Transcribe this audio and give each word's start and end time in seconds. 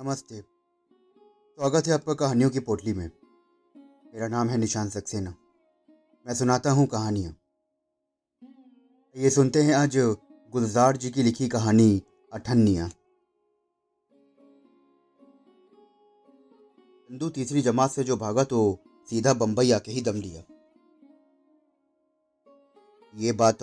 नमस्ते। 0.00 0.40
स्वागत 0.40 1.86
है 1.86 1.92
आपका 1.92 2.14
कहानियों 2.14 2.50
की 2.50 2.60
पोटली 2.60 2.92
में। 2.92 3.10
मेरा 4.14 4.28
नाम 4.28 4.48
है 4.48 4.56
निशान 4.56 4.88
सक्सेना। 4.88 5.34
मैं 6.26 6.34
सुनाता 6.34 6.70
हूँ 6.70 6.86
कहानियाँ। 6.86 7.36
ये 9.16 9.30
सुनते 9.30 9.62
हैं 9.62 9.74
आज 9.74 9.96
गुलजार 10.52 10.96
जी 10.96 11.10
की 11.10 11.22
लिखी 11.22 11.48
कहानी 11.48 12.02
अठन्निया। 12.32 12.88
चंदू 17.08 17.28
तीसरी 17.28 17.62
जमात 17.62 17.90
से 17.90 18.04
जो 18.04 18.16
भागा 18.16 18.44
तो 18.44 18.78
सीधा 19.10 19.34
बम्बई 19.34 19.70
आके 19.70 19.92
ही 19.92 20.02
दम 20.02 20.20
लिया। 20.20 20.42
ये 23.14 23.32
बात 23.32 23.62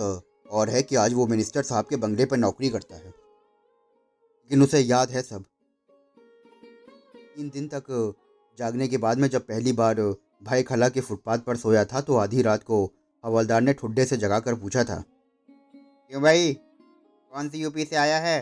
और 0.50 0.70
है 0.70 0.82
कि 0.82 0.96
आज 0.96 1.14
वो 1.14 1.26
मिनिस्टर 1.26 1.62
साहब 1.62 1.86
के 1.86 1.96
बंगले 1.96 2.26
पर 2.26 2.36
नौकरी 2.36 2.70
करता 2.70 2.96
है। 2.96 3.14
लेकिन 4.44 4.62
उसे 4.62 4.80
याद 4.80 5.10
है 5.10 5.22
सब। 5.22 5.44
तीन 7.36 7.48
दिन 7.50 7.68
तक 7.68 7.86
जागने 8.58 8.88
के 8.88 8.98
बाद 8.98 9.18
में 9.18 9.28
जब 9.28 9.46
पहली 9.46 9.72
बार 9.74 10.00
भाई 10.42 10.62
खला 10.62 10.88
के 10.88 11.00
फुटपाथ 11.00 11.38
पर 11.38 11.56
सोया 11.56 11.84
था 11.84 12.00
तो 12.00 12.16
आधी 12.16 12.42
रात 12.42 12.62
को 12.62 12.84
हवलदार 13.24 13.60
ने 13.60 13.72
ठुड्डे 13.72 14.04
से 14.04 14.16
जगाकर 14.16 14.54
पूछा 14.54 14.84
था, 14.84 15.02
क्यों 16.10 16.22
भाई? 16.22 16.52
कौन 16.54 17.48
सी 17.48 17.62
यूपी 17.62 17.84
से 17.84 17.96
आया 17.96 18.18
है? 18.18 18.40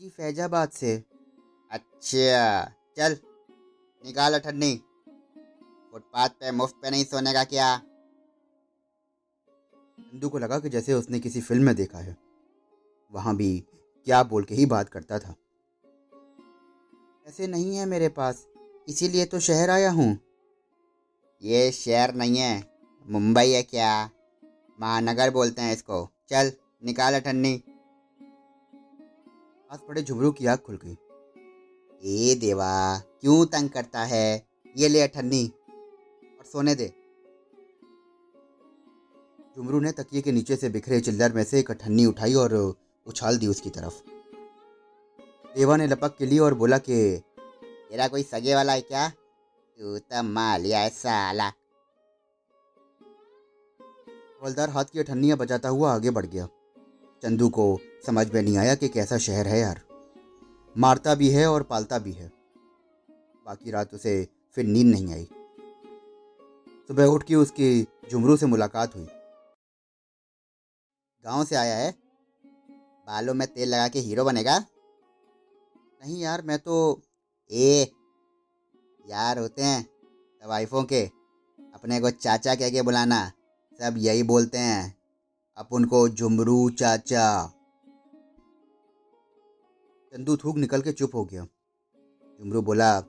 जी, 0.00 0.08
फैजाबाद 0.08 0.70
से। 0.70 0.94
अच्छा 1.70 2.64
चल, 2.96 3.16
निकाल 4.04 4.38
ठन्नी 4.38 4.74
फुटपाथ 5.92 6.28
पे 6.40 6.50
मुफ़्त 6.52 6.74
पे 6.82 6.90
नहीं 6.90 7.04
सोने 7.04 7.32
का 7.32 7.44
क्या? 7.46 7.72
हिंदू 9.98 10.28
को 10.28 10.38
लगा 10.38 10.58
कि 10.58 10.68
जैसे 10.68 10.94
उसने 10.94 11.20
किसी 11.20 11.40
फ़िल्म 11.40 11.64
में 11.64 11.74
देखा 11.76 11.98
है। 11.98 12.16
वहाँ 13.12 13.36
भी 13.36 13.58
क्या 14.06 14.22
बोल 14.24 14.44
के 14.44 14.54
ही 14.54 14.66
बात 14.66 14.88
करता 14.88 15.18
था। 15.18 15.34
ऐसे 17.26 17.46
नहीं 17.46 17.76
है 17.76 17.86
मेरे 17.86 18.08
पास 18.08 18.44
इसीलिए 18.88 19.24
तो 19.24 19.38
शहर 19.40 19.70
आया 19.70 19.90
हूँ। 19.90 20.18
ये 21.42 21.70
शहर 21.72 22.14
नहीं 22.14 22.36
है 22.38 22.64
मुंबई 23.08 23.50
है 23.50 23.62
क्या? 23.62 24.10
महानगर 24.78 25.30
बोलते 25.30 25.62
हैं 25.62 25.72
इसको। 25.72 26.08
चल 26.30 26.52
निकाल 26.84 27.18
ठन्नी 27.20 27.54
पास 29.70 29.80
पड़े 29.88 30.02
झुमरू 30.02 30.32
की 30.32 30.46
आग 30.46 30.58
खुल 30.58 30.78
गई। 30.84 30.96
ए 32.02 32.34
देवा 32.34 32.98
क्यों 32.98 33.44
तंग 33.46 33.70
करता 33.70 34.04
है? 34.04 34.46
ये 34.76 34.88
ले 34.88 35.00
अठन्नी। 35.00 35.44
और 36.38 36.44
सोने 36.44 36.74
दे। 36.74 36.92
झुमरू 39.56 39.80
ने 39.80 39.92
तकिए 39.92 40.22
के 40.22 40.32
नीचे 40.32 40.56
से 40.56 40.68
बिखरे 40.68 41.00
चिल्लर 41.00 41.32
में 41.32 41.44
से 41.44 41.58
एक 41.60 41.70
अठन्नी 41.70 42.06
उठाई 42.06 42.34
और 42.34 42.54
उछाल 43.06 43.38
दी 43.38 43.46
उसकी 43.46 43.70
तरफ़। 43.70 44.13
देवा 45.56 45.76
ने 45.76 45.86
लपक 45.86 46.16
के 46.16 46.26
ली 46.26 46.38
और 46.38 46.54
बोला 46.54 46.78
कि, 46.78 47.22
तेरा 47.90 48.08
कोई 48.08 48.22
सगे 48.22 48.54
वाला 48.54 48.72
है 48.72 48.80
क्या? 48.80 49.08
तू 49.78 49.98
तो 49.98 50.22
मालिया 50.22 50.80
है 50.80 50.90
साला. 50.90 51.46
हवलदार 54.42 54.70
हाथ 54.70 54.84
की 54.84 54.98
अठन्नियाँ 54.98 55.38
बजाता 55.38 55.68
हुआ 55.68 55.94
आगे 55.94 56.10
बढ़ 56.10 56.26
गया। 56.26 56.48
चंदू 57.22 57.48
को 57.48 57.80
समझ 58.06 58.34
में 58.34 58.42
नहीं 58.42 58.58
आया 58.58 58.74
कि 58.74 58.88
कैसा 58.88 59.18
शहर 59.18 59.46
है 59.46 59.58
यार। 59.58 59.82
मारता 60.78 61.14
भी 61.14 61.30
है 61.30 61.46
और 61.46 61.62
पालता 61.62 61.98
भी 61.98 62.12
है। 62.12 62.32
बाकी 63.46 63.70
रात 63.70 63.94
उसे 63.94 64.28
फिर 64.54 64.64
नींद 64.64 64.86
नहीं 64.86 65.14
आई। 65.14 65.24
सुबह 66.88 67.04
उठ 67.04 67.22
के 67.22 67.34
उसकी 67.34 67.88
झुमरू 68.10 68.36
से 68.36 68.46
मुलाकात 68.46 68.96
हुई। 68.96 69.06
गाँव 71.24 71.44
से 71.44 71.56
आया 71.56 71.76
है। 71.76 71.94
बालों 73.06 73.34
में 73.34 73.48
तेल 73.48 73.68
लगा 73.68 73.88
के 73.88 73.98
हीरो 73.98 74.24
बनेगा। 74.24 74.64
नहीं 76.04 76.20
यार, 76.20 76.42
मैं 76.42 76.58
तो 76.58 77.00
ए, 77.50 77.86
यार 79.04 79.38
होते 79.38 79.62
हैं 79.62 79.86
वाइफों 80.42 80.82
के, 80.84 81.00
अपने 81.74 82.00
को 82.00 82.10
चाचा 82.10 82.54
कह 82.54 82.70
के 82.70 82.82
बुलाना, 82.82 83.20
सब 83.80 83.94
यही 83.98 84.22
बोलते 84.22 84.58
हैं 84.58 84.96
अपन 85.56 85.84
को 85.84 86.08
झुमरू 86.08 86.68
चाचा। 86.70 87.24
चंदू 90.12 90.36
थूक 90.36 90.56
निकल 90.56 90.82
के 90.82 90.92
चुप 90.92 91.14
हो 91.14 91.24
गया। 91.24 91.44
झुमरू 91.44 92.62
बोला, 92.62 93.00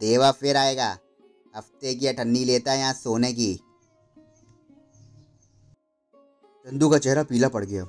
देवा 0.00 0.30
फिर 0.32 0.56
आएगा, 0.56 0.90
हफ़्ते 1.54 1.94
की 1.94 2.06
अठन्नी 2.06 2.44
लेता 2.44 2.72
है 2.72 2.78
यहाँ 2.78 2.92
सोने 2.92 3.32
की। 3.32 3.54
चंदू 6.66 6.90
का 6.90 6.98
चेहरा 6.98 7.22
पीला 7.22 7.48
पड़ 7.48 7.64
गया। 7.64 7.86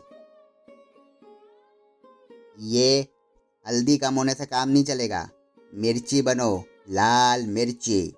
ये 2.59 3.07
हल्दी 3.69 3.97
कम 3.97 4.15
होने 4.15 4.33
से 4.33 4.45
काम 4.45 4.69
नहीं 4.69 4.83
चलेगा। 4.83 5.29
मिर्ची 5.73 6.21
बनो, 6.21 6.63
लाल 6.89 7.47
मिर्ची। 7.47 8.15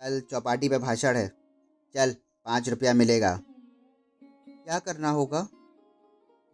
कल 0.00 0.20
चौपाटी 0.20 0.68
पे 0.68 0.78
भाषण 0.78 1.16
है। 1.16 1.28
चल, 1.94 2.16
पाँच 2.44 2.68
रुपया 2.68 2.94
मिलेगा। 2.94 3.40
क्या 4.48 4.78
करना 4.78 5.10
होगा? 5.10 5.48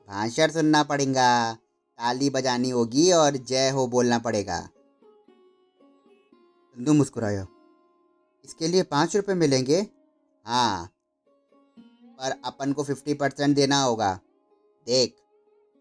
भाषण 0.08 0.50
सुनना 0.50 0.82
पड़ेगा। 0.82 1.54
ताली 1.98 2.30
बजानी 2.30 2.70
होगी 2.70 3.12
और 3.12 3.36
जय 3.36 3.70
हो 3.70 3.86
बोलना 3.86 4.18
पड़ेगा। 4.18 4.60
चंदू 6.74 6.92
मुस्कुराया। 6.92 7.46
इसके 8.44 8.68
लिए 8.68 8.82
पाँच 8.82 9.16
रुपये 9.16 9.34
मिलेंगे? 9.34 9.86
हाँ। 10.46 10.92
पर 12.20 12.40
अपन 12.44 12.72
को 12.72 12.84
फिफ्टी 12.84 13.14
परसेंट 13.14 13.56
देना 13.56 13.82
होगा। 13.82 14.20
देख। 14.86 15.16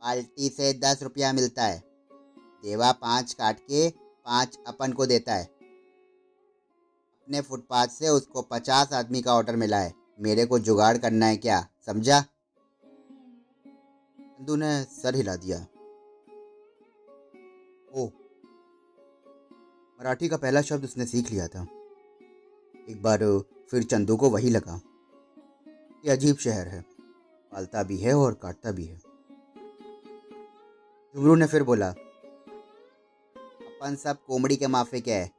पाल्टी 0.01 0.49
से 0.49 0.73
दस 0.73 1.03
रुपया 1.03 1.33
मिलता 1.33 1.63
है। 1.63 1.83
देवा 2.63 2.91
पाँच 2.91 3.33
काट 3.33 3.59
के 3.59 3.89
पाँच 4.25 4.59
अपन 4.67 4.93
को 4.93 5.05
देता 5.05 5.33
है। 5.33 5.45
अपने 5.45 7.41
फुटपाथ 7.41 7.87
से 7.87 8.09
उसको 8.09 8.41
पचास 8.41 8.93
आदमी 8.93 9.21
का 9.21 9.33
ऑर्डर 9.33 9.55
मिला 9.55 9.79
है। 9.79 9.93
मेरे 10.19 10.45
को 10.45 10.59
जुगाड़ 10.59 10.97
करना 10.97 11.25
है 11.25 11.37
क्या, 11.37 11.67
समझा? 11.85 12.21
चंदू 14.19 14.55
ने 14.55 14.83
सर 14.83 15.15
हिला 15.15 15.35
दिया। 15.35 15.57
ओ, 17.95 18.05
मराठी 19.99 20.27
का 20.29 20.37
पहला 20.37 20.61
शब्द 20.61 20.83
उसने 20.83 21.05
सीख 21.05 21.31
लिया 21.31 21.47
था। 21.47 21.67
एक 22.89 23.01
बार 23.01 23.43
फिर 23.71 23.83
चंदू 23.83 24.17
को 24.17 24.29
वही 24.29 24.49
लगा। 24.49 24.81
ये 26.05 26.11
अजीब 26.11 26.37
शहर 26.37 26.67
है। 26.67 26.81
पालता 27.51 27.83
भी 27.83 27.97
है 27.97 28.13
और 28.13 28.33
काटता 28.33 28.71
भी 28.71 28.85
है। 28.85 29.06
झुमरू 31.15 31.35
ने 31.35 31.47
फिर 31.47 31.63
बोला, 31.63 31.89
अपन 33.37 33.95
सब 33.95 34.17
कोमड़ी 34.25 34.55
के 34.55 34.67
माफे 34.67 35.01
क्या 35.01 35.15
है। 35.15 35.31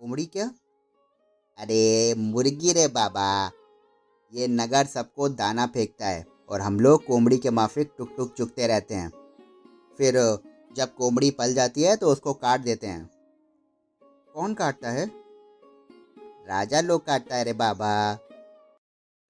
कोमड़ी 0.00 0.26
क्या? 0.26 0.46
अरे, 1.58 2.14
मुर्गी 2.14 2.72
रे 2.72 2.88
बाबा। 2.88 3.50
ये 4.32 4.48
नगर 4.48 4.86
सबको 4.86 5.28
दाना 5.28 5.66
फेंकता 5.66 6.06
है 6.06 6.26
और 6.48 6.60
हम 6.60 6.80
लोग 6.80 7.04
कोमड़ी 7.04 7.38
के 7.38 7.50
माफिक 7.50 7.92
टुक 7.98 8.14
टुक 8.16 8.32
चुकते 8.32 8.66
रहते 8.66 8.94
हैं। 8.94 9.10
फिर 9.98 10.38
जब 10.72 10.94
कोमड़ी 10.94 11.30
पल 11.30 11.54
जाती 11.54 11.82
है 11.82 11.96
तो 11.96 12.12
उसको 12.12 12.34
काट 12.34 12.60
देते 12.60 12.86
हैं। 12.86 13.10
कौन 14.34 14.54
काटता 14.54 14.90
है? 14.90 15.10
राजा 16.48 16.80
लोग 16.80 17.06
काटता 17.06 17.36
है 17.36 17.44
रे 17.44 17.52
बाबा। 17.52 18.12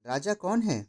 राजा 0.06 0.34
कौन 0.34 0.62
है? 0.62 0.86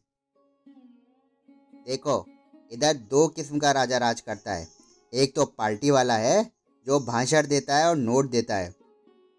देखो 1.85 2.25
इधर 2.73 2.93
दो 2.93 3.27
किस्म 3.27 3.59
का 3.59 3.71
राजा 3.71 3.97
राज 3.97 4.21
करता 4.21 4.53
है। 4.53 4.67
एक 5.13 5.35
तो 5.35 5.45
पार्टी 5.45 5.91
वाला 5.91 6.17
है, 6.17 6.51
जो 6.87 6.99
भाषण 6.99 7.47
देता 7.47 7.77
है 7.77 7.89
और 7.89 7.95
नोट 7.95 8.29
देता 8.29 8.55
है, 8.55 8.73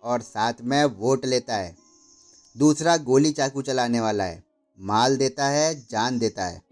और 0.02 0.20
साथ 0.22 0.54
में 0.62 0.84
वोट 0.84 1.24
लेता 1.26 1.56
है। 1.56 1.76
दूसरा 2.56 2.96
गोली 2.96 3.32
चाकू 3.32 3.62
चलाने 3.62 4.00
वाला 4.00 4.24
है, 4.24 4.42
माल 4.78 5.16
देता 5.16 5.46
है, 5.46 5.74
जान 5.90 6.18
देता 6.18 6.46
है। 6.46 6.62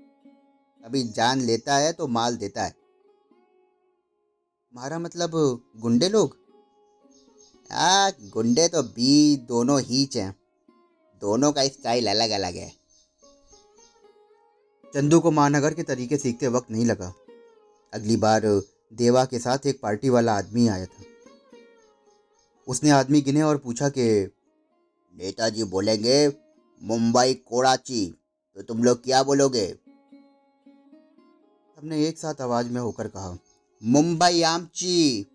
कभी 0.80 1.02
जान 1.08 1.40
लेता 1.40 1.76
है 1.76 1.92
तो 1.92 2.06
माल 2.06 2.36
देता 2.36 2.64
है। 2.64 2.74
हमारा 4.72 4.98
मतलब 4.98 5.30
गुंडे 5.76 6.08
लोग? 6.08 6.36
आ 7.70 8.10
गुंडे 8.10 8.68
तो 8.68 8.82
बी, 8.82 9.36
दोनों 9.36 9.80
हीच 9.80 10.16
हैं। 10.16 10.34
दोनों 11.22 11.52
का 11.52 11.64
स्टाइल 11.64 12.06
अलग 12.10 12.30
अलग 12.30 12.54
है। 12.54 12.81
चंदू 14.94 15.20
को 15.20 15.30
महानगर 15.30 15.74
के 15.74 15.82
तरीके 15.82 16.16
सीखते 16.16 16.48
वक्त 16.48 16.70
नहीं 16.70 16.86
लगा। 16.86 17.14
अगली 17.94 18.16
बार, 18.16 18.42
देवा 18.92 19.24
के 19.24 19.38
साथ 19.38 19.58
एक 19.66 19.80
पार्टी 19.80 20.08
वाला 20.08 20.38
आदमी 20.38 20.68
आया 20.68 20.86
था। 20.86 21.04
उसने 22.68 22.90
आदमी 22.90 23.20
गिने 23.20 23.42
और 23.42 23.56
पूछा 23.56 23.88
कि, 23.88 24.30
नेताजी 25.16 25.64
बोलेंगे, 25.64 26.28
मुंबई 26.82 27.34
कोड़ाची 27.34 28.18
तो 28.54 28.62
तुम 28.62 28.84
लोग 28.84 29.04
क्या 29.04 29.22
बोलोगे? 29.22 29.78
सबने 31.76 32.08
एक 32.08 32.18
साथ 32.18 32.34
आवाज़ 32.40 32.68
में 32.68 32.80
होकर 32.80 33.08
कहा, 33.08 33.38
मुंबई 33.84 34.42
आमची। 34.42 35.26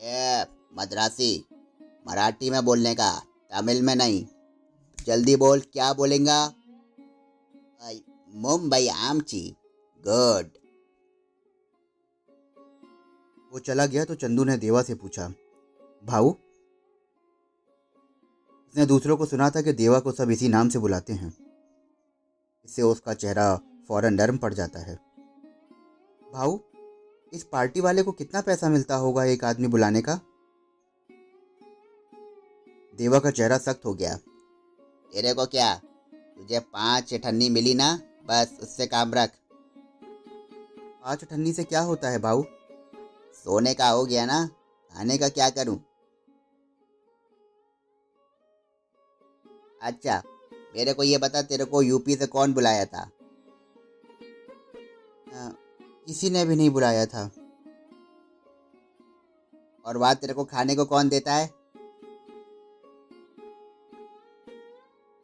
ए, 0.00 0.44
मद्रासी, 0.74 1.44
मराठी 1.82 2.50
में 2.50 2.64
बोलने 2.64 2.94
का, 2.94 3.22
तमिल 3.52 3.82
में 3.82 3.96
नहीं। 3.96 4.26
जल्दी 5.06 5.36
बोल, 5.36 5.60
क्या 5.60 5.92
बोलेगा? 5.92 6.54
मुंबई 8.30 8.86
आमची 8.88 9.40
गुड। 10.04 10.50
वो 13.52 13.58
चला 13.58 13.86
गया 13.86 14.04
तो 14.04 14.14
चंदू 14.14 14.44
ने 14.44 14.56
देवा 14.56 14.82
से 14.82 14.94
पूछा, 14.94 15.28
भाऊ 16.04 16.30
उसने 18.68 18.86
दूसरों 18.86 19.16
को 19.16 19.26
सुना 19.26 19.48
था 19.50 19.60
कि 19.62 19.72
देवा 19.72 19.98
को 20.00 20.12
सब 20.12 20.30
इसी 20.30 20.48
नाम 20.48 20.68
से 20.68 20.78
बुलाते 20.78 21.12
हैं। 21.12 21.32
इससे 22.64 22.82
उसका 22.82 23.14
चेहरा 23.14 23.54
फ़ौरन 23.88 24.14
नर्म 24.14 24.38
पड़ 24.38 24.52
जाता 24.54 24.80
है। 24.80 24.94
भाऊ, 26.22 26.58
इस 27.32 27.44
पार्टी 27.44 27.80
वाले 27.80 28.02
को 28.02 28.12
कितना 28.12 28.40
पैसा 28.40 28.68
मिलता 28.68 28.96
होगा 28.96 29.24
एक 29.24 29.44
आदमी 29.44 29.68
बुलाने 29.68 30.02
का? 30.02 30.20
देवा 32.98 33.18
का 33.18 33.30
चेहरा 33.30 33.58
सख्त 33.58 33.84
हो 33.84 33.94
गया, 33.94 34.16
तेरे 35.12 35.32
को 35.34 35.46
क्या, 35.46 35.74
तुझे 36.12 36.58
पाँच 36.60 37.14
ठन्नी 37.14 37.48
मिली 37.50 37.74
ना? 37.74 37.98
बस 38.28 38.58
उससे 38.62 38.86
काम 38.86 39.14
रख। 39.14 39.30
पाँच 41.04 41.24
ठन्नी 41.24 41.52
से 41.52 41.64
क्या 41.64 41.80
होता 41.80 42.08
है 42.08 42.18
भाऊ 42.18 42.42
सोने 43.34 43.74
का 43.74 43.88
हो 43.88 44.04
गया 44.04 44.26
ना 44.26 44.46
खाने 44.46 45.18
का 45.18 45.28
क्या 45.28 45.50
करूँ? 45.50 45.78
अच्छा 49.82 50.22
मेरे 50.76 50.92
को 50.92 51.02
ये 51.02 51.18
बता 51.18 51.42
तेरे 51.42 51.64
को 51.64 51.82
यूपी 51.82 52.16
से 52.16 52.26
कौन 52.26 52.52
बुलाया 52.52 52.84
था? 52.84 53.10
आ, 55.34 55.48
किसी 56.06 56.30
ने 56.30 56.44
भी 56.44 56.56
नहीं 56.56 56.70
बुलाया 56.70 57.06
था। 57.06 57.30
और 59.84 59.98
बात 59.98 60.20
तेरे 60.20 60.34
को 60.34 60.44
खाने 60.44 60.76
को 60.76 60.84
कौन 60.84 61.08
देता 61.08 61.34
है? 61.34 61.46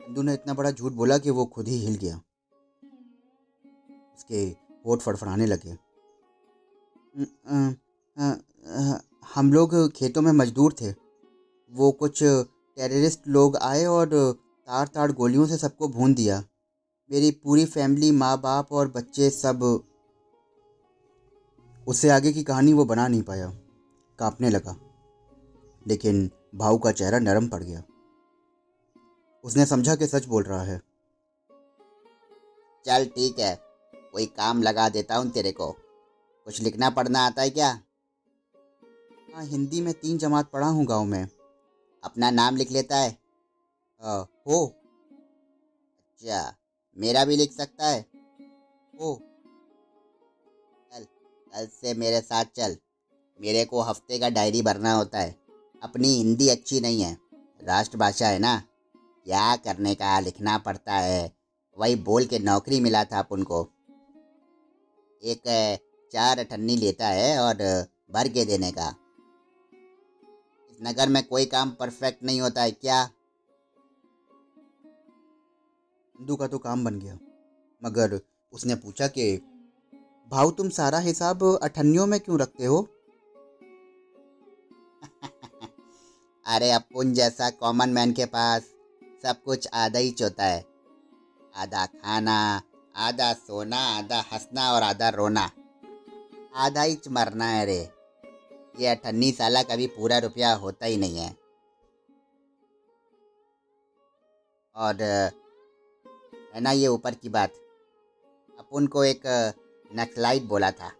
चंदू 0.00 0.22
ने 0.22 0.34
इतना 0.34 0.54
बड़ा 0.54 0.70
झूठ 0.70 0.92
बोला 0.92 1.18
कि 1.18 1.30
वो 1.30 1.44
खुद 1.46 1.68
ही 1.68 1.78
हिल 1.78 1.94
गया। 1.94 2.20
उसके 4.24 4.44
होठ 4.86 5.00
फड़फड़ाने 5.00 5.46
लगे। 5.46 5.76
हम 9.34 9.52
लोग 9.52 9.92
खेतों 9.92 10.22
में 10.22 10.32
मजदूर 10.32 10.72
थे। 10.72 10.90
वो 11.72 11.90
कुछ 11.92 12.22
टेररिस्ट 12.22 13.28
लोग 13.28 13.56
आए 13.56 13.84
और 13.84 14.08
तार 14.68 14.86
तार 14.86 15.12
गोलियों 15.12 15.46
से 15.46 15.56
सबको 15.56 15.88
भून 15.88 16.14
दिया। 16.14 16.42
मेरी 17.10 17.30
पूरी 17.30 17.64
फैमिली 17.64 18.10
माँ 18.10 18.40
बाप 18.40 18.72
और 18.72 18.88
बच्चे 18.88 19.30
सब 19.30 19.62
उससे 21.86 22.10
आगे 22.10 22.32
की 22.32 22.42
कहानी 22.42 22.72
वो 22.72 22.84
बना 22.84 23.08
नहीं 23.08 23.22
पाया। 23.22 23.50
कांपने 24.18 24.50
लगा। 24.50 24.76
लेकिन 25.86 26.30
भाऊ 26.54 26.78
का 26.78 26.92
चेहरा 26.92 27.18
नरम 27.18 27.48
पड़ 27.48 27.62
गया। 27.62 27.82
उसने 29.44 29.66
समझा 29.66 29.94
कि 29.94 30.06
सच 30.06 30.26
बोल 30.26 30.42
रहा 30.42 30.62
है। 30.62 30.78
चल, 32.84 33.04
ठीक 33.06 33.38
है। 33.38 33.63
कोई 34.14 34.26
काम 34.26 34.62
लगा 34.62 34.88
देता 34.88 35.16
हूँ 35.16 35.30
तेरे 35.30 35.52
को। 35.52 35.72
कुछ 36.44 36.62
लिखना 36.62 36.90
पढ़ना 36.90 37.26
आता 37.26 37.42
है 37.42 37.50
क्या? 37.50 37.80
हाँ 39.34 39.44
हिंदी 39.44 39.80
में 39.80 39.94
तीन 39.94 40.18
जमात 40.18 40.50
पढ़ा 40.50 40.66
हूँ 40.66 40.86
गाँव 40.86 41.04
में। 41.04 41.28
अपना 42.04 42.30
नाम 42.30 42.56
लिख 42.56 42.72
लेता 42.72 42.96
है। 42.96 43.18
आ, 44.02 44.24
हो। 44.46 44.64
अच्छा 46.08 46.56
मेरा 46.98 47.24
भी 47.24 47.36
लिख 47.36 47.52
सकता 47.52 47.86
है। 47.86 48.06
हो। 49.00 49.22
चल 50.92 51.04
कल 51.54 51.66
से 51.66 51.94
मेरे 51.94 52.20
साथ 52.20 52.44
चल। 52.44 52.76
मेरे 53.40 53.64
को 53.64 53.82
हफ़्ते 53.82 54.18
का 54.18 54.28
डायरी 54.28 54.62
भरना 54.62 54.92
होता 54.92 55.18
है। 55.18 55.36
अपनी 55.82 56.08
हिंदी 56.08 56.48
अच्छी 56.48 56.80
नहीं 56.80 57.02
है। 57.02 57.18
राष्ट्रभाषा 57.64 58.28
है 58.28 58.38
ना। 58.38 58.62
क्या 59.24 59.56
करने 59.56 59.94
का 59.94 60.20
लिखना 60.20 60.58
पड़ता 60.58 60.92
है। 60.92 61.32
वही 61.78 61.96
बोल 61.96 62.24
के 62.24 62.38
नौकरी 62.38 62.80
मिला 62.80 63.04
था 63.04 63.18
अपन 63.18 63.42
को। 63.42 63.73
एक 65.24 65.42
चार 66.12 66.38
अठन्नी 66.38 66.76
लेता 66.76 67.06
है 67.06 67.38
और 67.38 67.54
भर 68.10 68.28
के 68.28 68.44
देने 68.44 68.72
का। 68.72 68.96
इस 70.70 70.78
नगर 70.82 71.08
में 71.08 71.26
कोई 71.26 71.44
काम 71.44 71.70
परफेक्ट 71.70 72.22
नहीं 72.22 72.40
होता 72.40 72.62
है, 72.62 72.70
क्या? 72.70 73.02
हिंदू 76.18 76.36
का 76.36 76.46
तो 76.46 76.58
काम 76.58 76.84
बन 76.84 76.98
गया। 76.98 77.18
मगर 77.84 78.20
उसने 78.52 78.74
पूछा 78.74 79.06
कि 79.06 79.36
भाव 80.30 80.50
तुम 80.50 80.68
सारा 80.68 80.98
हिसाब 80.98 81.58
अठन्नियों 81.62 82.06
में 82.06 82.20
क्यों 82.20 82.38
रखते 82.38 82.64
हो? 82.64 82.88
अरे 86.46 86.70
अपुन 86.70 87.14
जैसा 87.14 87.50
कॉमन 87.50 87.88
मैन 87.88 88.12
के 88.12 88.24
पास 88.24 88.62
सब 89.22 89.42
कुछ 89.42 89.68
आधा 89.74 89.98
ही 89.98 90.10
चोता 90.10 90.44
है। 90.44 90.64
आधा 91.56 91.86
खाना 91.86 92.62
आधा 92.96 93.32
सोना, 93.32 93.76
आधा 93.76 94.20
हंसना 94.20 94.72
और 94.72 94.82
आधा 94.82 95.08
रोना। 95.08 95.50
आधा 96.54 96.82
ही 96.82 96.98
मरना 97.10 97.44
है 97.44 97.66
रे। 97.66 97.90
ये 98.80 98.86
अठन्नी 98.86 99.32
साला 99.32 99.62
कभी 99.62 99.86
पूरा 99.86 100.18
रुपया 100.18 100.54
होता 100.54 100.86
ही 100.86 100.96
नहीं 100.96 101.18
है। 101.18 101.36
और, 104.76 105.02
है 106.54 106.60
ना 106.60 106.70
ये 106.70 106.86
ऊपर 106.86 107.14
की 107.14 107.28
बात? 107.28 107.50
अपन 108.58 108.86
को 108.86 109.04
एक, 109.04 109.22
नक्सलाइट 109.94 110.42
बोला 110.42 110.70
था। 110.70 110.90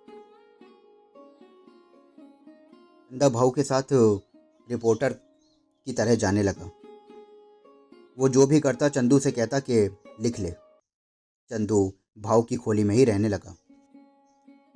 भाऊ 3.29 3.51
के 3.51 3.63
साथ, 3.63 3.83
रिपोर्टर 4.71 5.13
की 5.85 5.93
तरह 5.93 6.15
जाने 6.15 6.43
लगा। 6.43 6.71
वो 8.19 8.29
जो 8.29 8.47
भी 8.47 8.61
करता, 8.61 8.89
चंदू 8.89 9.19
से 9.19 9.33
कहता 9.33 9.61
कि 9.61 9.97
लिख 10.21 10.39
ले। 10.39 10.64
चंदू 11.51 11.93
भाव 12.19 12.43
की 12.43 12.57
खोली 12.57 12.85
में 12.85 12.95
ही 12.95 13.05
रहने 13.05 13.29
लगा। 13.29 13.55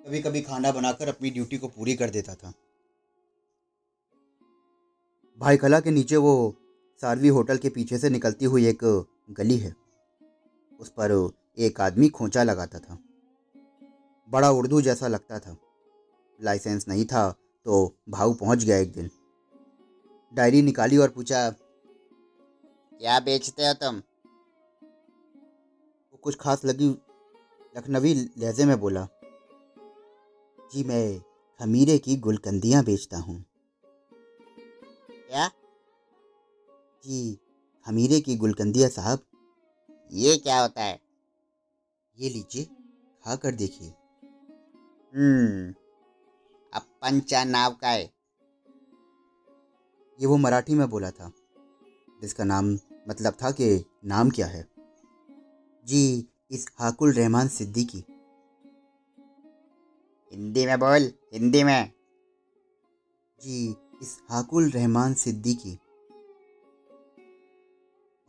कभी 0.06 0.20
कभी 0.22 0.40
खाना 0.40 0.72
बनाकर 0.72 1.08
अपनी 1.08 1.30
ड्यूटी 1.30 1.58
को 1.58 1.68
पूरी 1.68 1.94
कर 1.96 2.10
देता 2.10 2.34
था। 2.34 2.52
भाई 5.38 5.56
कला 5.56 5.80
के 5.80 5.90
नीचे 5.90 6.16
वो 6.16 6.54
सारवी 7.00 7.28
होटल 7.28 7.58
के 7.58 7.68
पीछे 7.68 7.98
से 7.98 8.10
निकलती 8.10 8.44
हुई 8.44 8.66
एक 8.66 8.84
गली 9.30 9.56
है। 9.58 9.74
उस 10.80 10.88
पर 10.90 11.12
एक 11.58 11.80
आदमी 11.80 12.08
खोचा 12.08 12.42
लगाता 12.42 12.78
था। 12.78 12.98
बड़ा 14.30 14.50
उर्दू 14.50 14.80
जैसा 14.80 15.08
लगता 15.08 15.38
था। 15.38 15.56
लाइसेंस 16.40 16.88
नहीं 16.88 17.04
था 17.04 17.30
तो 17.66 17.94
भाऊ 18.08 18.34
पहुँच 18.34 18.64
गया 18.64 18.76
एक 18.76 18.92
दिन। 18.92 19.10
डायरी 20.32 20.62
निकाली 20.62 20.96
और 20.96 21.08
पूछा, 21.08 21.50
क्या 23.00 23.18
बेचते 23.20 23.66
हो 23.66 23.72
तुम? 23.74 24.00
कुछ 26.22 26.36
खास 26.36 26.64
लगी 26.64 26.88
लखनवी 27.76 28.14
लहजे 28.14 28.64
में 28.64 28.80
बोला, 28.80 29.08
जी, 30.74 30.84
मैं 30.84 31.20
खमीरे 31.60 31.98
की 31.98 32.16
गुलकंदियाँ 32.16 32.84
बेचता 32.84 33.18
हूँ। 33.18 33.44
क्या? 35.10 35.48
जी, 37.04 37.38
खमीरे 37.86 38.20
की 38.20 38.36
गुलकंदियाँ 38.36 38.88
साहब। 38.90 39.18
ये 40.12 40.36
क्या 40.36 40.60
होता 40.60 40.82
है? 40.82 41.00
ये 42.18 42.28
लीजिए 42.28 42.64
खा 43.24 43.36
कर 43.36 43.54
देखिए। 43.54 43.88
हम्म 45.14 45.74
अब 46.74 46.82
पंचा 47.02 47.44
नाव 47.44 47.74
का 47.74 47.88
है। 47.88 48.04
ये 50.20 50.26
वो 50.26 50.36
मराठी 50.36 50.74
में 50.74 50.88
बोला 50.90 51.10
था, 51.10 51.32
जिसका 52.20 52.44
नाम 52.44 52.78
मतलब 53.08 53.34
था 53.42 53.50
कि 53.50 53.84
नाम 54.04 54.30
क्या 54.30 54.46
है। 54.46 54.77
जी, 55.88 56.28
इस 56.50 56.66
हाकुल 56.78 57.12
रहमान 57.12 57.48
सिद्दीकी। 57.48 58.04
हिंदी 60.32 60.66
में 60.66 60.78
बोल, 60.78 61.12
हिंदी 61.32 61.64
में। 61.64 61.92
जी, 63.40 63.76
इस 64.02 64.22
हाकुल 64.30 64.70
रहमान 64.70 65.14
सिद्दीकी। 65.14 65.78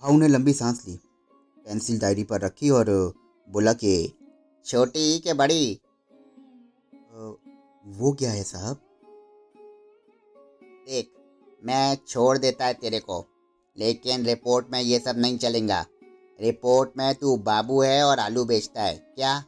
भाऊ 0.01 0.18
ने 0.18 0.28
लंबी 0.28 0.54
सांस 0.54 0.88
ली, 0.88 0.96
पेंसिल 1.66 2.00
डायरी 2.00 2.24
पर 2.24 2.42
रखी 2.42 2.70
और 2.70 3.13
बोला 3.50 3.74
कि, 3.74 4.13
छोटी 4.66 5.20
के 5.20 5.34
बड़ी? 5.34 5.82
वो 7.88 8.13
क्या 8.13 8.32
है 8.32 8.44
साहब? 8.44 8.78
देख, 10.63 11.12
मैं 11.63 11.98
छोड़ 12.08 12.38
देता 12.38 12.66
है 12.66 12.74
तेरे 12.74 13.00
को, 13.00 13.25
लेकिन 13.78 14.25
रिपोर्ट 14.25 14.68
में 14.72 14.82
ये 14.82 15.00
सब 15.00 15.16
नहीं 15.18 15.38
चलेगा। 15.38 15.86
रिपोर्ट 16.41 16.89
में 16.98 17.15
तू 17.15 17.38
बाबू 17.38 17.81
है 17.81 18.03
और 18.03 18.19
आलू 18.19 18.46
बेचता 18.46 18.81
है, 18.81 18.96
क्या? 18.96 19.41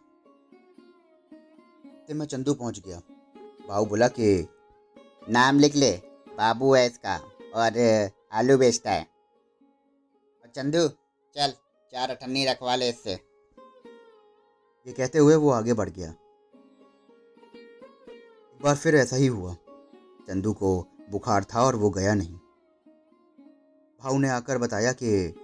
तो 2.08 2.16
मैं 2.16 2.26
चंदू 2.26 2.54
पहुँच 2.54 2.80
गया। 2.80 3.02
बाबू 3.68 3.86
बोला 3.86 4.08
कि, 4.08 4.48
नाम 5.30 5.60
लिख 5.60 5.76
ले, 5.76 5.92
बाबू 6.38 6.76
है 6.76 6.86
इसका 6.86 7.18
और 7.56 8.10
आलू 8.32 8.58
बेचता 8.58 8.92
है। 8.92 9.04
और 10.44 10.50
चंदू, 10.50 10.88
चल, 11.36 11.54
चार 11.92 12.10
अठन्नी 12.10 12.46
रखवा 12.46 12.76
ले 12.76 12.90
इससे। 12.90 13.14
ये 14.88 14.94
कहते 14.94 15.20
हुए 15.20 15.36
वो 15.36 15.50
आगे 15.50 15.74
बढ़ 15.74 15.90
गया। 15.90 16.10
एक 18.52 18.60
बार 18.62 18.76
फिर 18.76 18.96
ऐसा 18.96 19.16
ही 19.16 19.28
हुआ। 19.28 19.54
चंदू 20.28 20.54
को 20.54 20.88
बुखार 21.10 21.44
था 21.44 21.64
और 21.64 21.76
वो 21.76 21.90
गया 21.90 22.14
नहीं। 22.14 22.36
भाऊ 24.04 24.18
ने 24.18 24.30
आकर 24.30 24.58
बताया 24.58 24.92
कि 24.92 25.36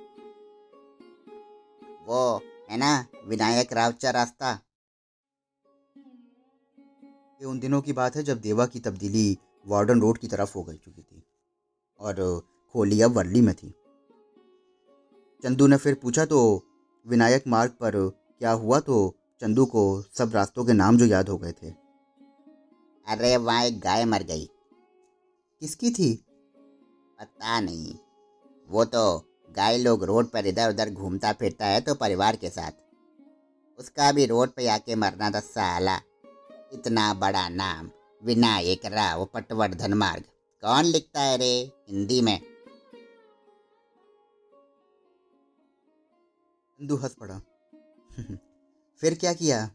वो, 2.08 2.42
है 2.70 2.78
ना, 2.78 3.06
विनायक 3.26 3.74
रावचा 3.74 4.10
रास्ता। 4.10 4.60
ये 7.42 7.46
उन 7.46 7.60
दिनों 7.60 7.82
की 7.82 7.94
बात 7.94 8.16
है 8.16 8.24
जब 8.24 8.40
देवा 8.42 8.66
की 8.66 8.80
तब्दीली 8.80 9.38
वार्डन 9.68 10.02
रोड 10.02 10.18
की 10.18 10.28
तरफ़ 10.28 10.54
हो 10.56 10.64
गई 10.64 10.78
चुकी 10.78 11.02
थी 11.02 11.24
और 12.00 12.42
खोली 12.74 13.02
अब 13.02 13.12
वर्ली 13.12 13.42
में 13.42 13.56
थी। 13.56 13.70
चंदू 15.44 15.68
ने 15.68 15.78
फिर 15.78 15.96
पूछा 15.96 16.26
तो 16.26 16.64
विनायक 17.08 17.44
मार्ग 17.48 17.72
पर 17.72 18.10
क्या 18.40 18.52
हुआ? 18.52 18.80
तो 18.80 19.16
चंदू 19.42 19.66
को 19.66 20.02
सब 20.02 20.32
रास्तों 20.34 20.66
के 20.66 20.74
नाम 20.74 20.98
जो 20.98 21.06
याद 21.06 21.30
हो 21.30 21.38
गए 21.38 21.52
थे। 21.52 21.70
अरे 23.08 23.38
वहाँ 23.38 23.66
एक 23.66 23.80
गाय 23.80 24.06
मर 24.06 24.24
गई। 24.24 24.46
किसकी 25.60 25.92
थी? 25.92 26.26
पता 27.20 27.60
नहीं। 27.60 27.96
वो 28.70 28.86
तो 28.86 29.20
गाय 29.58 29.78
लोग 29.78 30.04
रोड 30.04 30.28
पर 30.28 30.46
इधर 30.46 30.70
उधर 30.70 30.90
घूमता 30.90 31.34
फिरता 31.34 31.66
है 31.66 31.82
तो 31.82 31.96
परिवार 31.96 32.36
के 32.36 32.50
साथ। 32.50 32.72
उसका 33.80 34.12
भी 34.12 34.26
रोड 34.26 34.50
पे 34.50 34.68
आके 34.68 34.96
मरना 34.96 35.32
था 35.32 35.40
साला। 35.40 36.02
इतना 36.74 37.14
बड़ा 37.14 37.50
नाम 37.50 37.92
विनायक 38.24 38.86
राव 38.86 39.26
पटवर्धन 39.26 39.94
मार्ग 39.94 40.24
कौन 40.64 40.86
लिखता 40.86 41.22
है 41.22 41.38
रे 41.38 41.72
हिंदी 41.90 42.22
में? 42.22 42.40
हंस 46.82 47.16
पड़ा। 47.20 47.40
फिर 49.02 49.16
क्या 49.16 49.34
किया? 49.34 49.70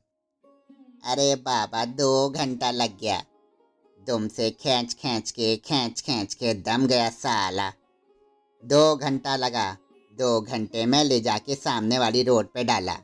अरे 1.04 1.34
बाबा 1.36 1.84
दो 1.84 2.30
घंटा 2.30 2.70
लग 2.70 2.98
गया। 2.98 3.24
दुम 4.06 4.28
से 4.28 4.50
खेच 4.50 4.94
खींच 4.94 5.30
के 5.30 5.56
खेच 5.56 6.00
खेच 6.00 6.34
के 6.34 6.54
दम 6.54 6.86
गया 6.86 7.10
साला। 7.10 7.72
दो 8.64 8.96
घंटा 8.96 9.36
लगा। 9.36 9.78
दो 10.18 10.40
घंटे 10.40 10.86
में 10.86 11.04
ले 11.04 11.20
जाके 11.20 11.54
सामने 11.54 11.98
वाली 11.98 12.22
रोड 12.22 12.46
पे 12.46 12.64
डाला। 12.64 12.94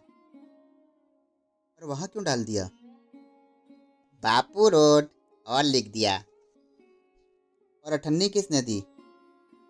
और 1.79 1.85
वहाँ 1.85 2.09
क्यों 2.09 2.25
डाल 2.25 2.45
दिया? 2.45 2.71
बापू 4.23 4.69
रोड 4.69 5.07
और 5.47 5.65
लिख 5.65 5.89
दिया। 5.89 6.25
और 7.87 7.93
अठन्नी 7.93 8.29
किसने 8.29 8.63
दी? 8.63 8.81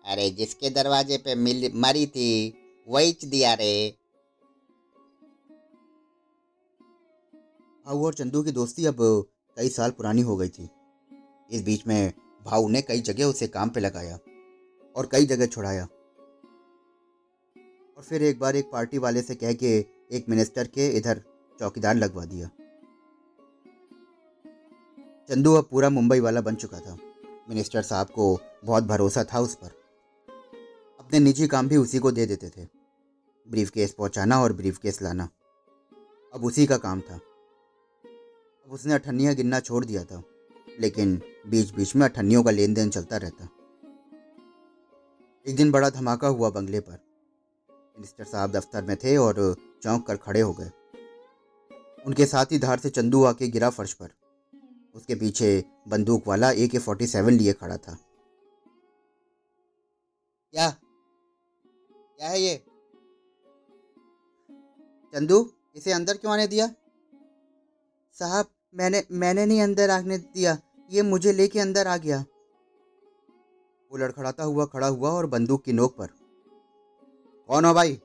अरे 0.05 0.29
जिसके 0.29 0.69
दरवाजे 0.69 1.17
पे 1.17 1.35
मिल 1.35 1.71
मरी 1.75 2.07
थी, 2.07 2.53
वही 2.87 3.17
दिया 3.25 3.53
रे। 3.53 3.97
भाऊ 7.85 8.05
और 8.05 8.13
चंदू 8.13 8.43
की 8.43 8.51
दोस्ती 8.51 8.85
अब 8.85 8.97
कई 9.55 9.69
साल 9.69 9.91
पुरानी 9.91 10.21
हो 10.21 10.37
गई 10.37 10.49
थी। 10.49 10.69
इस 11.51 11.63
बीच 11.63 11.87
में 11.87 12.13
भाऊ 12.45 12.69
ने 12.69 12.81
कई 12.81 12.99
जगह 12.99 13.25
उसे 13.25 13.47
काम 13.47 13.69
पे 13.69 13.79
लगाया। 13.79 14.19
और 14.95 15.09
कई 15.11 15.25
जगह 15.25 15.45
छुड़ाया। 15.45 15.87
और 17.97 18.03
फिर 18.03 18.23
एक 18.23 18.39
बार 18.39 18.55
एक 18.55 18.71
पार्टी 18.71 18.97
वाले 18.97 19.21
से 19.21 19.35
कह 19.35 19.53
के 19.53 19.85
एक 20.11 20.29
मिनिस्टर 20.29 20.67
के 20.67 20.87
इधर 20.89 21.23
चौकीदार 21.59 21.95
लगवा 21.95 22.25
दिया। 22.25 22.47
चंदू 25.29 25.53
अब 25.53 25.65
पूरा 25.71 25.89
मुंबई 25.89 26.19
वाला 26.19 26.41
बन 26.41 26.55
चुका 26.55 26.79
था। 26.79 26.97
मिनिस्टर 27.49 27.81
साहब 27.81 28.07
को 28.07 28.39
बहुत 28.65 28.83
भरोसा 28.83 29.23
था 29.23 29.39
उस 29.39 29.55
पर। 29.55 29.67
अपने 30.99 31.19
निजी 31.19 31.47
काम 31.47 31.67
भी 31.67 31.77
उसी 31.77 31.99
को 31.99 32.11
दे 32.11 32.25
देते 32.25 32.49
थे। 32.49 32.67
ब्रीफ 33.49 33.69
केस 33.69 33.93
पहुंचाना 33.93 34.41
और 34.41 34.53
ब्रीफ 34.53 34.77
केस 34.77 35.01
लाना। 35.01 35.29
अब 36.33 36.45
उसी 36.45 36.67
का 36.67 36.77
काम 36.77 37.01
था। 37.01 37.15
अब 38.65 38.71
उसने 38.71 38.93
अठन्नियाँ 38.93 39.35
गिनना 39.35 39.59
छोड़ 39.59 39.85
दिया 39.85 40.03
था। 40.03 40.23
लेकिन 40.79 41.21
बीच 41.47 41.71
बीच 41.71 41.95
में 41.95 42.09
अठन्नियों 42.09 42.43
का 42.43 42.51
लेन 42.51 42.73
देन 42.73 42.89
चलता 42.89 43.17
रहता। 43.17 43.49
एक 45.47 45.55
दिन 45.55 45.71
बड़ा 45.71 45.89
धमाका 45.89 46.27
हुआ 46.27 46.49
बंगले 46.49 46.79
पर। 46.79 46.99
मिनिस्टर 47.71 48.23
साहब 48.23 48.51
दफ्तर 48.51 48.83
में 48.83 48.97
थे 48.97 49.17
और 49.17 49.55
चौंक 49.83 50.07
कर 50.07 50.17
खड़े 50.17 50.41
हो 50.41 50.53
गए। 50.53 50.71
उनके 52.05 52.25
साथ 52.25 52.45
ही 52.45 52.59
धार 52.59 52.79
से 52.79 52.89
चंदू 52.89 53.23
आके 53.23 53.47
गिरा 53.47 53.69
फर्श 53.69 53.93
पर। 53.93 54.09
उसके 54.95 55.15
पीछे 55.15 55.65
बंदूक 55.87 56.27
वाला 56.27 56.51
ए 56.51 56.67
के 56.67 56.77
फोर्टी 56.77 57.07
सेवन 57.07 57.33
लिए 57.33 57.53
खड़ा 57.53 57.77
था। 57.77 57.97
क्या? 60.51 60.69
क्या 62.17 62.29
है 62.29 62.41
ये? 62.41 62.65
चंदू, 65.13 65.51
इसे 65.75 65.91
अंदर 65.91 66.17
क्यों 66.17 66.33
आने 66.33 66.47
दिया? 66.47 66.67
साहब, 68.13 68.45
मैंने 68.75 69.03
मैंने 69.11 69.45
नहीं 69.45 69.61
अंदर 69.61 69.89
आने 69.89 70.17
दिया। 70.17 70.57
ये 70.91 71.01
मुझे 71.01 71.33
लेके 71.33 71.59
अंदर 71.59 71.87
आ 71.87 71.97
गया। 71.97 72.25
वो 73.91 73.97
लड़खड़ाता 73.97 74.43
हुआ 74.43 74.65
खड़ा 74.65 74.87
हुआ 74.87 75.09
और 75.09 75.25
बंदूक 75.25 75.63
की 75.63 75.73
नोक 75.73 75.95
पर। 75.97 76.07
कौन 77.49 77.65
हो 77.65 77.73
भाई? 77.73 77.95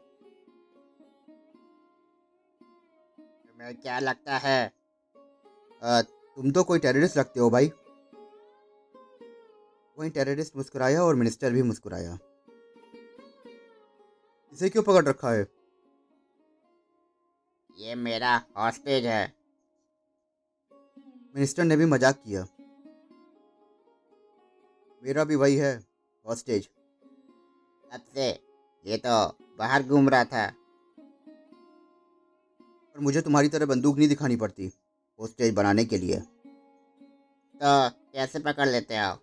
तुम्हें 3.18 3.74
क्या 3.76 3.98
लगता 3.98 4.36
है? 4.38 4.72
आ, 5.82 6.00
तुम 6.02 6.50
तो 6.50 6.62
कोई 6.64 6.78
टेररिस्ट 6.78 7.16
लगते 7.16 7.40
हो 7.40 7.50
भाई। 7.50 7.70
वहीं 9.98 10.10
टेररिस्ट 10.10 10.56
मुस्कुराया 10.56 11.02
और 11.02 11.14
मिनिस्टर 11.14 11.52
भी 11.52 11.62
मुस्कुराया। 11.62 12.18
इसे 14.52 14.68
क्यों 14.68 14.82
पकड़ 14.82 15.04
रखा 15.04 15.30
है? 15.30 15.46
ये 17.78 17.94
मेरा 17.94 18.34
हॉस्टेज 18.56 19.06
है। 19.06 19.34
मिनिस्टर 21.34 21.64
ने 21.64 21.76
भी 21.76 21.86
मज़ाक 21.86 22.16
किया। 22.16 22.46
मेरा 25.04 25.24
भी 25.24 25.36
वही 25.36 25.56
है 25.56 25.72
हॉस्टेज 26.24 26.68
तब 27.92 28.00
से 28.14 28.28
ये 28.84 28.96
तो 28.96 29.16
बाहर 29.58 29.82
घूम 29.82 30.08
रहा 30.08 30.24
था। 30.24 30.46
पर 32.94 33.00
मुझे 33.00 33.20
तुम्हारी 33.20 33.48
तरह 33.48 33.66
बंदूक 33.66 33.96
नहीं 33.96 34.08
दिखानी 34.08 34.36
पड़ती 34.36 34.70
हॉस्टेज 35.18 35.54
बनाने 35.54 35.84
के 35.84 35.98
लिए। 35.98 36.16
तो 36.16 37.90
कैसे 38.12 38.38
पकड़ 38.38 38.68
लेते 38.68 38.98
हो? 38.98 39.14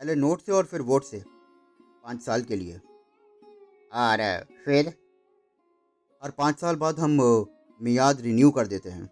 पहले 0.00 0.14
नोट 0.14 0.40
से 0.40 0.52
और 0.52 0.64
फिर 0.64 0.82
वोट 0.82 1.04
से 1.04 1.22
पाँच 1.26 2.22
साल 2.22 2.42
के 2.42 2.56
लिए। 2.56 2.76
और 3.92 4.44
फिर? 4.64 4.92
और 6.22 6.30
पाँच 6.30 6.58
साल 6.58 6.76
बाद 6.76 7.00
हम 7.00 7.20
मियाद 7.80 8.20
रिन्यू 8.20 8.50
कर 8.50 8.66
देते 8.66 8.90
हैं। 8.90 9.10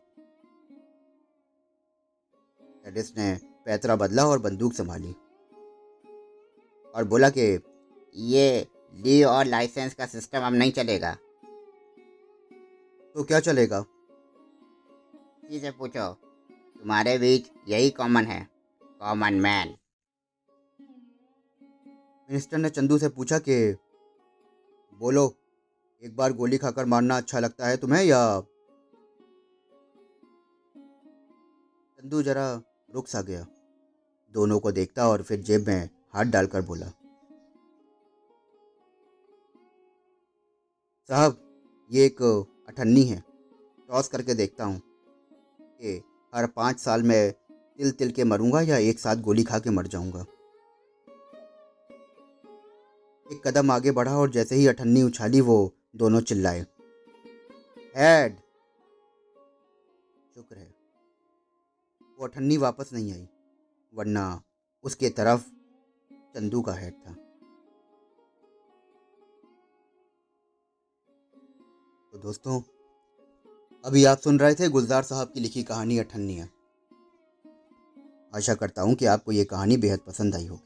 ने 3.18 3.48
पैतरा 3.69 3.97
बदला 3.97 4.27
और 4.27 4.39
बंदूक 4.39 4.73
संभाली 4.73 5.13
और 6.95 7.05
बोला 7.05 7.31
कि, 7.31 7.61
ये 8.17 8.69
ली 8.95 9.23
और 9.25 9.45
लाइसेंस 9.45 9.95
का 9.95 10.07
सिस्टम 10.07 10.41
अब 10.41 10.53
नहीं 10.53 10.73
चलेगा। 10.73 11.15
तो 13.15 13.25
क्या 13.25 13.41
चलेगा? 13.41 13.81
किसी 13.81 15.61
से 15.61 15.71
पूछो, 15.71 16.15
तुम्हारे 16.81 17.19
बीच 17.19 17.51
यही 17.69 17.91
कॉमन 17.91 18.25
है 18.25 18.49
कॉमन 18.83 19.35
मैन 19.35 19.69
मिनिस्टर 22.31 22.59
ने 22.59 22.71
चंदू 22.71 22.99
से 22.99 23.09
पूछा 23.09 23.39
कि, 23.39 23.77
बोलो, 24.99 25.35
एक 26.03 26.17
बार 26.17 26.33
गोली 26.33 26.59
खाकर 26.59 26.85
मारना 26.85 27.17
अच्छा 27.17 27.39
लगता 27.39 27.67
है 27.67 27.77
तुम्हें 27.77 28.05
या 28.05 28.41
चंदू 32.01 32.23
जरा 32.23 32.63
रुक 32.95 33.09
सा 33.09 33.23
गया। 33.23 33.47
दोनों 34.35 34.58
को 34.58 34.73
देखता 34.73 35.08
और 35.08 35.23
फिर 35.23 35.40
जेब 35.40 35.66
में 35.68 35.88
हाथ 36.14 36.25
डालकर 36.25 36.62
बोला, 36.62 36.87
साहब, 41.08 41.37
ये 41.90 42.04
एक 42.06 42.23
अठन्नी 42.68 43.02
है। 43.02 43.23
टॉस 43.88 44.08
करके 44.08 44.35
देखता 44.35 44.64
हूँ 44.64 44.80
कि 45.61 46.00
हर 46.32 46.47
पाँच 46.47 46.80
साल 46.80 47.02
में 47.02 47.32
तिल 47.32 47.90
तिल 47.90 48.11
के 48.11 48.25
मरूँगा 48.25 48.61
या 48.61 48.76
एक 48.78 48.99
साथ 48.99 49.16
गोली 49.23 49.44
खा 49.44 49.58
के 49.58 49.70
मर 49.70 49.87
जाऊँगा। 49.87 50.25
एक 53.26 53.40
कदम 53.47 53.70
आगे 53.70 53.90
बढ़ा 53.90 54.16
और 54.16 54.30
जैसे 54.30 54.56
ही 54.56 54.66
अठन्नी 54.66 55.02
उछाली, 55.02 55.40
वो 55.40 55.73
दोनों 55.97 56.20
चिल्लाए, 56.20 56.61
हेड! 57.97 58.37
शुक्र 60.35 60.56
है। 60.56 60.70
वो 62.18 62.26
अठन्नी 62.26 62.56
वापस 62.56 62.90
नहीं 62.92 63.12
आई। 63.12 63.26
वरना 63.92 64.25
उसके 64.85 65.09
तरफ़ 65.11 65.42
चंदू 66.35 66.61
का 66.62 66.73
हेड 66.73 66.95
था। 66.97 67.12
तो 72.12 72.18
दोस्तों, 72.18 72.61
अभी 73.85 74.04
आप 74.04 74.18
सुन 74.18 74.38
रहे 74.38 74.54
थे 74.54 74.68
गुलजार 74.68 75.02
साहब 75.02 75.33
की 75.35 75.40
लिखी 75.40 75.62
कहानी 75.62 75.99
अठन्निया 75.99 76.47
आशा 78.35 78.54
करता 78.54 78.83
हूँ 78.83 78.95
कि 78.95 79.07
आपको 79.07 79.33
ये 79.33 79.45
कहानी 79.45 79.76
बेहद 79.76 80.00
पसंद 80.07 80.35
आई 80.35 80.47
होगी। 80.47 80.64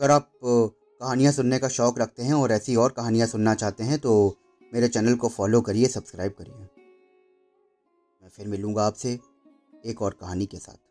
अगर 0.00 0.10
आप 0.10 0.30
कहानियाँ 0.44 1.32
सुनने 1.32 1.58
का 1.58 1.68
शौक़ 1.68 1.98
रखते 1.98 2.22
हैं 2.22 2.34
और 2.34 2.52
ऐसी 2.52 2.76
और 2.76 2.92
कहानियाँ 2.92 3.26
सुनना 3.26 3.54
चाहते 3.54 3.84
हैं 3.84 3.98
तो 3.98 4.12
मेरे 4.72 4.88
चैनल 4.88 5.14
को 5.14 5.28
फॉलो 5.28 5.60
करिए, 5.60 5.86
सब्सक्राइब 5.88 6.32
करिए। 6.38 6.54
मैं 8.22 8.28
फिर 8.28 8.48
मिलूँगा 8.48 8.86
आपसे 8.86 9.18
एक 9.86 10.02
और 10.02 10.14
कहानी 10.20 10.46
के 10.46 10.56
साथ। 10.56 10.89